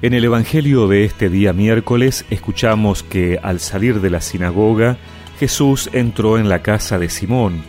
En 0.00 0.14
el 0.14 0.24
Evangelio 0.24 0.86
de 0.86 1.04
este 1.04 1.28
día 1.28 1.52
miércoles 1.52 2.24
escuchamos 2.30 3.02
que 3.02 3.40
al 3.42 3.58
salir 3.58 4.00
de 4.00 4.10
la 4.10 4.20
sinagoga, 4.20 4.96
Jesús 5.40 5.90
entró 5.92 6.38
en 6.38 6.48
la 6.48 6.62
casa 6.62 7.00
de 7.00 7.08
Simón. 7.08 7.64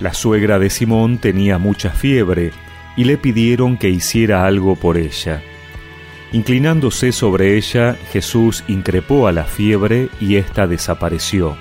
La 0.00 0.14
suegra 0.14 0.58
de 0.58 0.70
Simón 0.70 1.18
tenía 1.18 1.58
mucha 1.58 1.90
fiebre 1.90 2.52
y 2.96 3.04
le 3.04 3.18
pidieron 3.18 3.76
que 3.76 3.90
hiciera 3.90 4.46
algo 4.46 4.76
por 4.76 4.96
ella. 4.96 5.42
Inclinándose 6.32 7.12
sobre 7.12 7.58
ella, 7.58 7.98
Jesús 8.12 8.64
increpó 8.66 9.26
a 9.28 9.32
la 9.32 9.44
fiebre 9.44 10.08
y 10.22 10.36
ésta 10.36 10.66
desapareció. 10.66 11.58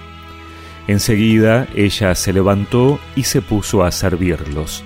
Enseguida 0.88 1.68
ella 1.76 2.16
se 2.16 2.32
levantó 2.32 2.98
y 3.18 3.24
se 3.24 3.42
puso 3.42 3.84
a 3.84 3.92
servirlos. 3.92 4.86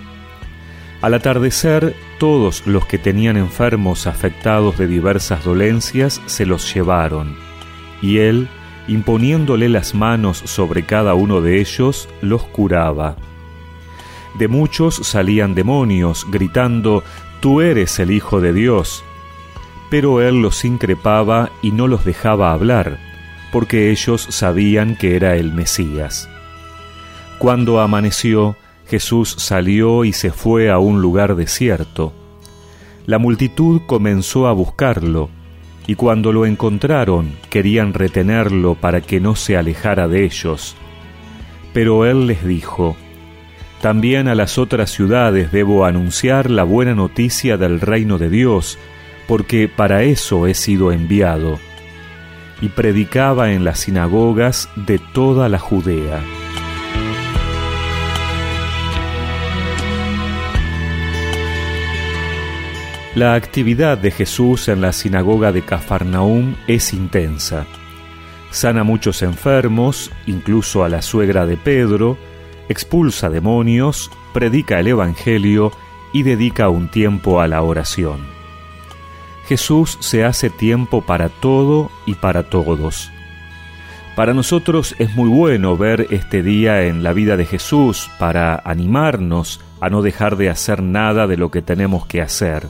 Al 1.02 1.16
atardecer, 1.16 1.96
todos 2.20 2.68
los 2.68 2.86
que 2.86 3.00
tenían 3.00 3.36
enfermos 3.36 4.05
afectados 4.05 4.78
de 4.78 4.88
diversas 4.88 5.44
dolencias 5.44 6.22
se 6.28 6.46
los 6.46 6.72
llevaron, 6.73 7.36
y 8.02 8.20
él, 8.20 8.48
imponiéndole 8.88 9.68
las 9.68 9.95
manos 9.95 10.38
sobre 10.45 10.84
cada 10.84 11.16
uno 11.16 11.42
de 11.42 11.59
ellos, 11.59 12.08
los 12.22 12.44
curaba. 12.44 13.16
De 14.36 14.48
muchos 14.48 14.95
salían 14.95 15.56
demonios, 15.56 16.26
gritando, 16.30 17.04
Tú 17.42 17.62
eres 17.62 17.98
el 18.00 18.12
Hijo 18.12 18.40
de 18.40 18.54
Dios. 18.54 19.04
Pero 19.90 20.22
él 20.22 20.42
los 20.42 20.64
increpaba 20.64 21.50
y 21.64 21.72
no 21.72 21.88
los 21.88 22.06
dejaba 22.06 22.54
hablar, 22.54 23.00
porque 23.52 23.90
ellos 23.90 24.28
sabían 24.30 24.95
que 24.95 25.16
era 25.16 25.36
el 25.36 25.52
Mesías. 25.52 26.30
Cuando 27.40 27.81
amaneció, 27.81 28.56
Jesús 28.91 29.36
salió 29.38 30.04
y 30.04 30.12
se 30.12 30.31
fue 30.31 30.70
a 30.70 30.77
un 30.77 31.02
lugar 31.02 31.38
desierto. 31.38 32.12
La 33.06 33.20
multitud 33.20 33.84
comenzó 33.88 34.47
a 34.47 34.52
buscarlo, 34.52 35.30
y 35.88 35.95
cuando 35.95 36.34
lo 36.34 36.45
encontraron 36.45 37.31
querían 37.50 37.94
retenerlo 37.94 38.75
para 38.75 39.00
que 39.00 39.22
no 39.22 39.38
se 39.38 39.56
alejara 39.56 40.09
de 40.09 40.25
ellos. 40.25 40.75
Pero 41.72 42.06
él 42.06 42.28
les 42.28 42.44
dijo, 42.44 42.97
También 43.81 44.28
a 44.28 44.36
las 44.36 44.58
otras 44.58 44.92
ciudades 44.92 45.53
debo 45.53 45.86
anunciar 45.86 46.52
la 46.52 46.66
buena 46.66 46.94
noticia 46.94 47.56
del 47.56 47.80
reino 47.80 48.17
de 48.17 48.30
Dios, 48.30 48.78
porque 49.25 49.69
para 49.69 50.03
eso 50.03 50.47
he 50.47 50.53
sido 50.53 50.92
enviado. 50.92 51.59
Y 52.59 52.67
predicaba 52.67 53.53
en 53.53 53.64
las 53.64 53.80
sinagogas 53.80 54.67
de 54.75 55.00
toda 55.14 55.47
la 55.47 55.59
Judea. 55.59 56.41
La 63.14 63.34
actividad 63.34 63.98
de 63.98 64.09
Jesús 64.09 64.70
en 64.70 64.80
la 64.80 64.94
sinagoga 64.94 65.52
de 65.52 65.64
Cafarnaúm 65.64 66.56
es 66.67 66.94
intensa. 66.94 67.66
Sana 68.52 68.86
muchos 68.86 69.22
enfermos, 69.22 70.12
incluso 70.28 70.86
a 70.86 70.90
la 70.90 71.02
suegra 71.02 71.45
de 71.45 71.58
Pedro, 71.58 72.18
expulsa 72.70 73.30
demonios, 73.30 74.09
predica 74.34 74.80
el 74.80 74.88
Evangelio 74.88 75.73
y 76.14 76.23
dedica 76.23 76.70
un 76.70 76.88
tiempo 76.88 77.42
a 77.42 77.50
la 77.50 77.64
oración. 77.64 78.22
Jesús 79.46 79.98
se 80.00 80.23
hace 80.23 80.50
tiempo 80.50 81.02
para 81.02 81.28
todo 81.28 81.92
y 82.06 82.14
para 82.14 82.44
todos. 82.44 83.12
Para 84.16 84.34
nosotros 84.34 84.96
es 85.00 85.14
muy 85.16 85.28
bueno 85.28 85.75
ver 85.75 86.08
este 86.12 86.44
día 86.44 86.84
en 86.84 87.03
la 87.03 87.12
vida 87.12 87.36
de 87.36 87.46
Jesús 87.46 88.09
para 88.20 88.56
animarnos 88.64 89.59
a 89.81 89.90
no 89.90 90.02
dejar 90.02 90.38
de 90.38 90.50
hacer 90.50 90.81
nada 90.81 91.28
de 91.28 91.36
lo 91.36 91.52
que 91.52 91.62
tenemos 91.62 92.06
que 92.06 92.22
hacer 92.22 92.68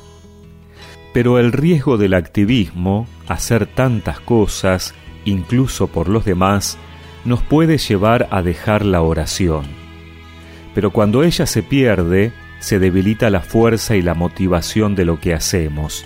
pero 1.14 1.40
el 1.40 1.52
riesgo 1.52 1.98
del 1.98 2.14
activismo, 2.14 3.08
hacer 3.28 3.66
tantas 3.66 4.20
cosas, 4.20 4.94
incluso 5.26 5.88
por 5.88 6.08
los 6.08 6.26
demás, 6.26 6.78
nos 7.26 7.42
puede 7.42 7.78
llevar 7.78 8.28
a 8.32 8.42
dejar 8.42 8.86
la 8.86 9.02
oración. 9.02 9.66
Pero 10.74 10.92
cuando 10.92 11.24
ella 11.24 11.46
se 11.46 11.64
pierde, 11.64 12.32
se 12.60 12.80
debilita 12.80 13.30
la 13.30 13.42
fuerza 13.42 13.96
y 13.96 14.02
la 14.02 14.14
motivación 14.14 14.96
de 14.96 15.06
lo 15.06 15.20
que 15.20 15.34
hacemos. 15.34 16.06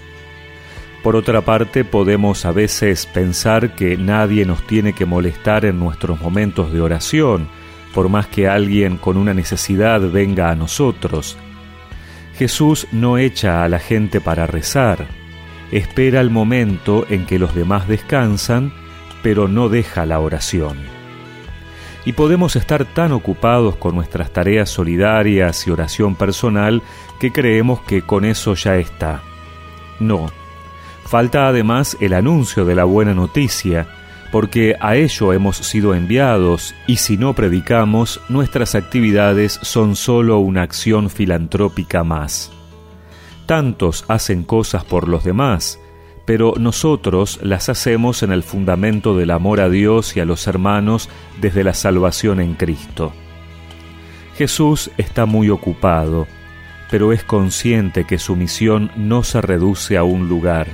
Por 1.03 1.15
otra 1.15 1.41
parte, 1.41 1.83
podemos 1.83 2.45
a 2.45 2.51
veces 2.51 3.05
pensar 3.05 3.75
que 3.75 3.95
nadie 3.95 4.45
nos 4.45 4.65
tiene 4.65 4.93
que 4.93 5.05
molestar 5.05 5.65
en 5.65 5.79
nuestros 5.79 6.19
momentos 6.19 6.73
de 6.73 6.81
oración, 6.81 7.47
por 7.93 8.09
más 8.09 8.27
que 8.27 8.47
alguien 8.47 8.97
con 8.97 9.15
una 9.15 9.33
necesidad 9.33 10.01
venga 10.09 10.49
a 10.49 10.55
nosotros, 10.55 11.37
Jesús 12.37 12.87
no 12.91 13.17
echa 13.17 13.63
a 13.63 13.69
la 13.69 13.79
gente 13.79 14.19
para 14.19 14.45
rezar, 14.45 15.07
espera 15.71 16.19
el 16.19 16.29
momento 16.29 17.05
en 17.09 17.25
que 17.25 17.39
los 17.39 17.55
demás 17.55 17.87
descansan, 17.87 18.73
pero 19.23 19.47
no 19.47 19.69
deja 19.69 20.05
la 20.05 20.19
oración. 20.19 20.77
Y 22.05 22.13
podemos 22.13 22.55
estar 22.55 22.85
tan 22.85 23.13
ocupados 23.13 23.77
con 23.77 23.95
nuestras 23.95 24.31
tareas 24.31 24.69
solidarias 24.69 25.65
y 25.65 25.71
oración 25.71 26.15
personal 26.15 26.83
que 27.19 27.31
creemos 27.31 27.81
que 27.81 28.03
con 28.03 28.25
eso 28.25 28.53
ya 28.53 28.75
está. 28.75 29.21
No, 29.99 30.29
falta 31.05 31.47
además 31.47 31.97
el 32.01 32.13
anuncio 32.13 32.65
de 32.65 32.75
la 32.75 32.83
buena 32.83 33.13
noticia, 33.13 33.87
porque 34.35 34.75
a 34.81 34.97
ello 34.97 35.31
hemos 35.31 35.55
sido 35.55 35.95
enviados 35.95 36.75
y 36.87 36.97
si 36.97 37.15
no 37.15 37.33
predicamos, 37.35 38.19
nuestras 38.27 38.75
actividades 38.75 39.57
son 39.61 39.95
sólo 39.95 40.39
una 40.39 40.61
acción 40.61 41.09
filantrópica 41.09 42.03
más. 42.03 42.51
Tantos 43.45 44.03
hacen 44.09 44.43
cosas 44.43 44.83
por 44.83 45.07
los 45.07 45.23
demás, 45.23 45.79
pero 46.25 46.55
nosotros 46.59 47.39
las 47.43 47.69
hacemos 47.69 48.23
en 48.23 48.33
el 48.33 48.43
fundamento 48.43 49.15
del 49.15 49.31
amor 49.31 49.61
a 49.61 49.69
Dios 49.69 50.17
y 50.17 50.19
a 50.19 50.25
los 50.25 50.47
hermanos 50.47 51.07
desde 51.39 51.63
la 51.63 51.73
salvación 51.73 52.41
en 52.41 52.55
Cristo. 52.55 53.13
Jesús 54.37 54.91
está 54.97 55.25
muy 55.25 55.49
ocupado, 55.49 56.27
pero 56.91 57.13
es 57.13 57.23
consciente 57.23 58.03
que 58.03 58.19
su 58.19 58.35
misión 58.35 58.91
no 58.97 59.23
se 59.23 59.39
reduce 59.39 59.95
a 59.95 60.03
un 60.03 60.27
lugar 60.27 60.67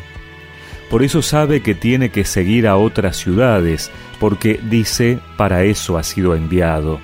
por 0.92 1.04
eso 1.04 1.22
sabe 1.22 1.62
que 1.62 1.74
tiene 1.74 2.10
que 2.10 2.26
seguir 2.26 2.68
a 2.68 2.76
otras 2.76 3.16
ciudades, 3.16 3.90
porque 4.20 4.60
dice, 4.70 5.20
para 5.38 5.64
eso 5.64 5.98
ha 5.98 6.04
sido 6.04 6.36
enviado. 6.36 7.00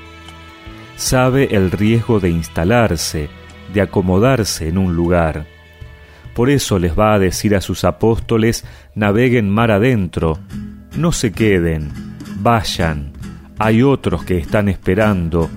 Sabe 0.97 1.55
el 1.55 1.71
riesgo 1.71 2.19
de 2.19 2.29
instalarse, 2.29 3.29
de 3.73 3.79
acomodarse 3.79 4.67
en 4.67 4.77
un 4.77 4.93
lugar. 4.93 5.45
Por 6.33 6.49
eso 6.49 6.79
les 6.79 6.99
va 6.99 7.13
a 7.13 7.19
decir 7.19 7.55
a 7.55 7.61
sus 7.61 7.85
apóstoles, 7.85 8.65
naveguen 8.93 9.49
mar 9.49 9.71
adentro, 9.71 10.37
no 10.97 11.13
se 11.13 11.31
queden, 11.31 11.89
vayan, 12.41 13.13
hay 13.57 13.83
otros 13.83 14.25
que 14.25 14.37
están 14.37 14.67
esperando, 14.67 15.49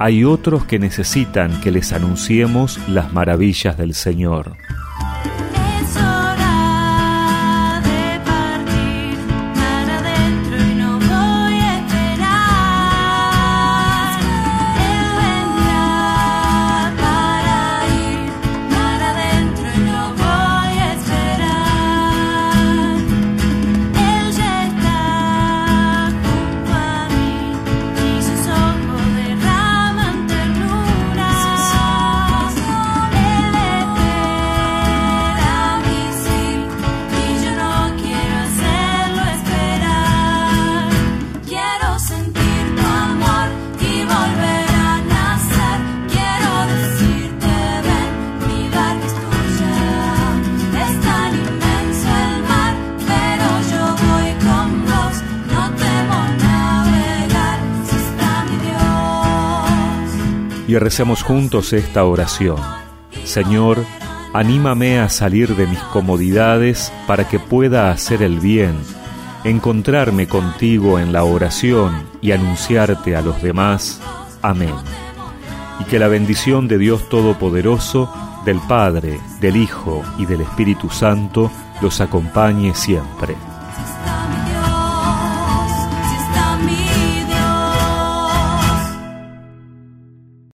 hay 0.00 0.24
otros 0.24 0.64
que 0.64 0.80
necesitan 0.80 1.60
que 1.60 1.70
les 1.70 1.92
anunciemos 1.92 2.80
las 2.88 3.12
maravillas 3.12 3.78
del 3.78 3.94
Señor. 3.94 4.56
Y 60.68 60.76
recemos 60.76 61.22
juntos 61.24 61.72
esta 61.72 62.04
oración. 62.04 62.58
Señor, 63.24 63.78
anímame 64.34 65.00
a 65.00 65.08
salir 65.08 65.56
de 65.56 65.66
mis 65.66 65.78
comodidades 65.78 66.92
para 67.06 67.26
que 67.26 67.40
pueda 67.40 67.90
hacer 67.90 68.22
el 68.22 68.38
bien, 68.38 68.76
encontrarme 69.44 70.28
contigo 70.28 70.98
en 70.98 71.12
la 71.12 71.24
oración 71.24 72.06
y 72.20 72.32
anunciarte 72.32 73.16
a 73.16 73.22
los 73.22 73.42
demás. 73.42 74.00
Amén. 74.42 74.74
Y 75.80 75.84
que 75.84 75.98
la 75.98 76.08
bendición 76.08 76.68
de 76.68 76.76
Dios 76.76 77.08
Todopoderoso, 77.08 78.12
del 78.44 78.60
Padre, 78.68 79.18
del 79.40 79.56
Hijo 79.56 80.02
y 80.18 80.26
del 80.26 80.42
Espíritu 80.42 80.90
Santo 80.90 81.50
los 81.80 82.00
acompañe 82.02 82.74
siempre. 82.74 83.36